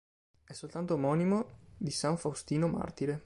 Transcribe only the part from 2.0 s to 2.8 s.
Faustino